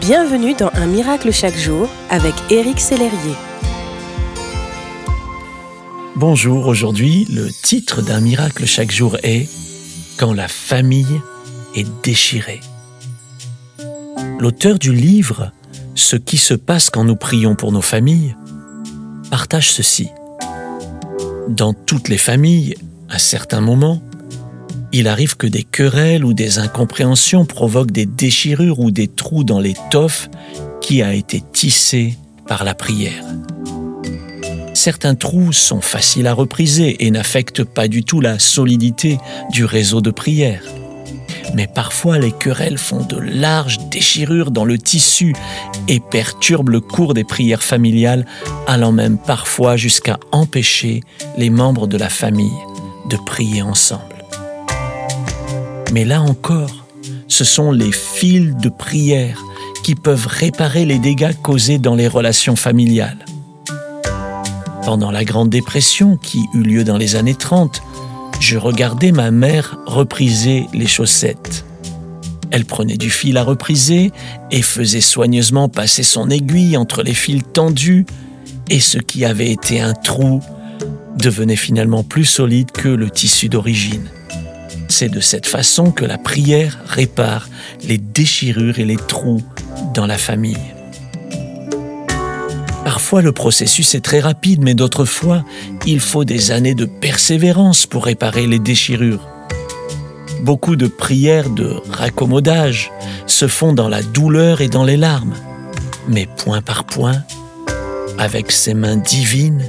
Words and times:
Bienvenue 0.00 0.54
dans 0.54 0.70
Un 0.74 0.86
miracle 0.86 1.32
chaque 1.32 1.56
jour 1.56 1.88
avec 2.10 2.34
Éric 2.50 2.80
Sellerier. 2.80 3.34
Bonjour, 6.16 6.66
aujourd'hui 6.66 7.26
le 7.30 7.48
titre 7.50 8.02
d'un 8.02 8.20
miracle 8.20 8.66
chaque 8.66 8.90
jour 8.90 9.16
est 9.22 9.48
Quand 10.18 10.34
la 10.34 10.48
famille 10.48 11.20
est 11.74 11.86
déchirée. 12.02 12.60
L'auteur 14.38 14.78
du 14.78 14.92
livre 14.92 15.52
Ce 15.94 16.16
qui 16.16 16.36
se 16.36 16.54
passe 16.54 16.90
quand 16.90 17.04
nous 17.04 17.16
prions 17.16 17.54
pour 17.54 17.72
nos 17.72 17.82
familles 17.82 18.36
partage 19.30 19.70
ceci. 19.70 20.10
Dans 21.48 21.72
toutes 21.72 22.08
les 22.08 22.18
familles, 22.18 22.74
à 23.08 23.18
certains 23.18 23.60
moments, 23.60 24.02
il 24.92 25.08
arrive 25.08 25.36
que 25.36 25.46
des 25.46 25.62
querelles 25.62 26.24
ou 26.24 26.32
des 26.32 26.58
incompréhensions 26.58 27.44
provoquent 27.44 27.90
des 27.90 28.06
déchirures 28.06 28.80
ou 28.80 28.90
des 28.90 29.08
trous 29.08 29.44
dans 29.44 29.60
l'étoffe 29.60 30.28
qui 30.80 31.02
a 31.02 31.14
été 31.14 31.42
tissée 31.52 32.14
par 32.46 32.64
la 32.64 32.74
prière. 32.74 33.24
Certains 34.74 35.14
trous 35.14 35.52
sont 35.52 35.80
faciles 35.80 36.26
à 36.26 36.34
repriser 36.34 37.04
et 37.04 37.10
n'affectent 37.10 37.64
pas 37.64 37.88
du 37.88 38.04
tout 38.04 38.20
la 38.20 38.38
solidité 38.38 39.18
du 39.50 39.64
réseau 39.64 40.00
de 40.00 40.10
prière. 40.10 40.62
Mais 41.54 41.66
parfois 41.66 42.18
les 42.18 42.32
querelles 42.32 42.78
font 42.78 43.02
de 43.04 43.18
larges 43.18 43.78
déchirures 43.90 44.50
dans 44.50 44.64
le 44.64 44.78
tissu 44.78 45.34
et 45.88 46.00
perturbent 46.00 46.70
le 46.70 46.80
cours 46.80 47.14
des 47.14 47.24
prières 47.24 47.62
familiales, 47.62 48.26
allant 48.66 48.92
même 48.92 49.18
parfois 49.18 49.76
jusqu'à 49.76 50.18
empêcher 50.32 51.02
les 51.36 51.50
membres 51.50 51.86
de 51.86 51.96
la 51.96 52.08
famille 52.08 52.50
de 53.08 53.16
prier 53.24 53.62
ensemble. 53.62 54.15
Mais 55.92 56.04
là 56.04 56.20
encore, 56.20 56.86
ce 57.28 57.44
sont 57.44 57.70
les 57.70 57.92
fils 57.92 58.54
de 58.56 58.68
prière 58.68 59.42
qui 59.84 59.94
peuvent 59.94 60.26
réparer 60.26 60.84
les 60.84 60.98
dégâts 60.98 61.34
causés 61.42 61.78
dans 61.78 61.94
les 61.94 62.08
relations 62.08 62.56
familiales. 62.56 63.24
Pendant 64.84 65.10
la 65.10 65.24
Grande 65.24 65.50
Dépression 65.50 66.16
qui 66.16 66.44
eut 66.54 66.62
lieu 66.62 66.84
dans 66.84 66.96
les 66.96 67.16
années 67.16 67.34
30, 67.34 67.82
je 68.40 68.58
regardais 68.58 69.12
ma 69.12 69.30
mère 69.30 69.78
repriser 69.86 70.66
les 70.72 70.86
chaussettes. 70.86 71.64
Elle 72.50 72.64
prenait 72.64 72.96
du 72.96 73.10
fil 73.10 73.36
à 73.38 73.42
repriser 73.42 74.12
et 74.50 74.62
faisait 74.62 75.00
soigneusement 75.00 75.68
passer 75.68 76.02
son 76.02 76.30
aiguille 76.30 76.76
entre 76.76 77.02
les 77.02 77.14
fils 77.14 77.42
tendus 77.52 78.06
et 78.70 78.80
ce 78.80 78.98
qui 78.98 79.24
avait 79.24 79.50
été 79.50 79.80
un 79.80 79.94
trou 79.94 80.40
devenait 81.16 81.56
finalement 81.56 82.02
plus 82.02 82.24
solide 82.24 82.70
que 82.70 82.88
le 82.88 83.10
tissu 83.10 83.48
d'origine. 83.48 84.08
C'est 84.88 85.08
de 85.08 85.20
cette 85.20 85.46
façon 85.46 85.90
que 85.90 86.04
la 86.04 86.18
prière 86.18 86.78
répare 86.86 87.48
les 87.82 87.98
déchirures 87.98 88.78
et 88.78 88.84
les 88.84 88.96
trous 88.96 89.42
dans 89.94 90.06
la 90.06 90.18
famille. 90.18 90.56
Parfois 92.84 93.20
le 93.20 93.32
processus 93.32 93.94
est 93.94 94.00
très 94.00 94.20
rapide, 94.20 94.62
mais 94.62 94.74
d'autres 94.74 95.04
fois, 95.04 95.44
il 95.86 96.00
faut 96.00 96.24
des 96.24 96.50
années 96.50 96.74
de 96.74 96.86
persévérance 96.86 97.84
pour 97.84 98.04
réparer 98.04 98.46
les 98.46 98.58
déchirures. 98.58 99.28
Beaucoup 100.42 100.76
de 100.76 100.86
prières 100.86 101.50
de 101.50 101.74
raccommodage 101.90 102.92
se 103.26 103.48
font 103.48 103.72
dans 103.72 103.88
la 103.88 104.02
douleur 104.02 104.60
et 104.60 104.68
dans 104.68 104.84
les 104.84 104.96
larmes, 104.96 105.34
mais 106.08 106.28
point 106.36 106.62
par 106.62 106.84
point, 106.84 107.24
avec 108.18 108.52
ses 108.52 108.74
mains 108.74 108.96
divines, 108.96 109.64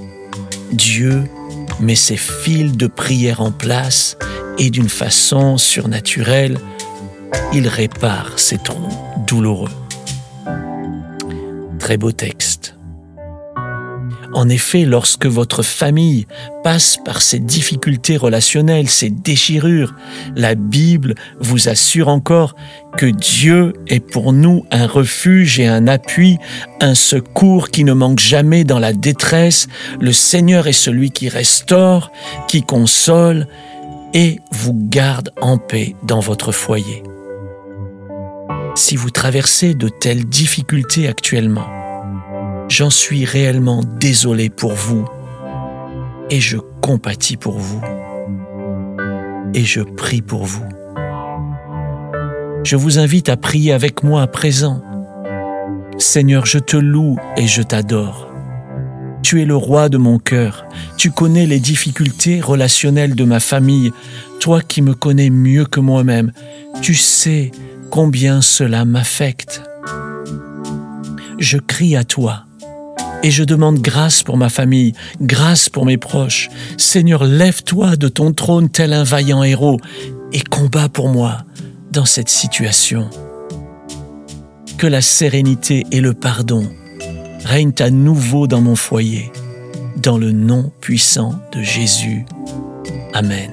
Dieu 0.72 1.24
met 1.80 1.96
ses 1.96 2.18
fils 2.18 2.74
de 2.74 2.88
prière 2.88 3.42
en 3.42 3.52
place 3.52 4.18
et 4.60 4.70
d'une 4.70 4.90
façon 4.90 5.58
surnaturelle, 5.58 6.58
il 7.54 7.68
répare 7.68 8.38
ces 8.38 8.58
trous 8.58 8.94
douloureux. 9.28 9.72
Très 11.80 11.98
beau 11.98 12.12
texte. 12.12 12.78
En 14.34 14.50
effet, 14.50 14.86
lorsque 14.86 15.26
votre 15.26 15.64
famille 15.64 16.28
passe 16.64 17.00
par 17.04 17.22
ces 17.22 17.40
difficultés 17.40 18.18
relationnelles, 18.18 18.90
ces 18.90 19.10
déchirures, 19.10 19.96
la 20.36 20.54
Bible 20.54 21.16
vous 21.40 21.70
assure 21.70 22.08
encore 22.08 22.54
que 22.98 23.06
Dieu 23.06 23.74
est 23.88 24.00
pour 24.00 24.34
nous 24.34 24.66
un 24.70 24.86
refuge 24.86 25.60
et 25.60 25.68
un 25.68 25.88
appui, 25.88 26.38
un 26.82 26.94
secours 26.94 27.70
qui 27.70 27.84
ne 27.84 27.94
manque 27.94 28.20
jamais 28.20 28.64
dans 28.64 28.80
la 28.80 28.94
détresse. 28.94 29.70
Le 30.00 30.12
Seigneur 30.12 30.68
est 30.68 30.74
celui 30.74 31.12
qui 31.12 31.30
restaure, 31.30 32.12
qui 32.48 32.64
console 32.64 33.48
et 34.18 34.40
vous 34.52 34.74
garde 34.74 35.32
en 35.42 35.60
paix 35.60 35.96
dans 36.02 36.20
votre 36.20 36.52
foyer. 36.52 37.04
Si 38.74 38.96
vous 38.96 39.12
traversez 39.12 39.76
de 39.76 39.90
telles 39.90 40.26
difficultés 40.26 41.08
actuellement, 41.08 41.68
j'en 42.68 42.90
suis 42.90 43.26
réellement 43.26 43.84
désolé 44.00 44.50
pour 44.50 44.74
vous 44.74 45.06
et 46.32 46.40
je 46.40 46.58
compatis 46.82 47.38
pour 47.38 47.60
vous 47.60 47.82
et 49.54 49.64
je 49.64 49.82
prie 49.82 50.24
pour 50.24 50.46
vous. 50.46 50.66
Je 52.64 52.76
vous 52.76 52.98
invite 52.98 53.30
à 53.30 53.38
prier 53.38 53.72
avec 53.72 54.02
moi 54.02 54.24
à 54.24 54.28
présent. 54.28 54.82
Seigneur, 56.00 56.48
je 56.48 56.58
te 56.58 56.76
loue 56.76 57.18
et 57.36 57.46
je 57.46 57.62
t'adore. 57.62 58.27
Tu 59.28 59.42
es 59.42 59.46
le 59.46 59.58
roi 59.58 59.90
de 59.90 59.98
mon 59.98 60.20
cœur. 60.20 60.64
Tu 60.96 61.12
connais 61.12 61.46
les 61.46 61.60
difficultés 61.60 62.40
relationnelles 62.40 63.14
de 63.14 63.26
ma 63.26 63.42
famille. 63.42 63.92
Toi 64.40 64.62
qui 64.62 64.82
me 64.82 64.94
connais 64.94 65.30
mieux 65.30 65.66
que 65.66 65.82
moi-même, 65.82 66.32
tu 66.82 66.96
sais 66.96 67.52
combien 67.92 68.42
cela 68.42 68.86
m'affecte. 68.86 69.64
Je 71.40 71.58
crie 71.58 71.98
à 71.98 72.06
toi 72.06 72.46
et 73.22 73.30
je 73.30 73.44
demande 73.44 73.82
grâce 73.82 74.24
pour 74.24 74.38
ma 74.38 74.48
famille, 74.48 74.94
grâce 75.20 75.68
pour 75.68 75.86
mes 75.86 75.98
proches. 75.98 76.48
Seigneur, 76.78 77.26
lève-toi 77.26 77.98
de 77.98 78.08
ton 78.08 78.32
trône 78.32 78.70
tel 78.70 78.94
un 78.94 79.04
vaillant 79.04 79.44
héros 79.44 79.82
et 80.32 80.40
combat 80.40 80.88
pour 80.88 81.10
moi 81.10 81.40
dans 81.92 82.06
cette 82.06 82.30
situation. 82.30 83.10
Que 84.78 84.88
la 84.88 85.02
sérénité 85.02 85.86
et 85.92 86.00
le 86.00 86.14
pardon 86.14 86.66
règne 87.48 87.72
à 87.80 87.90
nouveau 87.90 88.46
dans 88.46 88.60
mon 88.60 88.76
foyer, 88.76 89.32
dans 89.96 90.18
le 90.18 90.34
nom 90.34 90.70
puissant 90.82 91.34
de 91.54 91.62
Jésus. 91.62 92.26
Amen. 93.14 93.52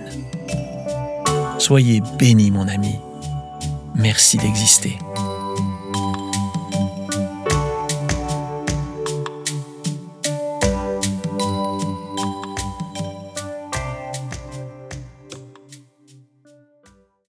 Soyez 1.58 2.02
bénis, 2.18 2.50
mon 2.50 2.66
ami. 2.66 2.96
Merci 3.94 4.36
d'exister. 4.36 4.98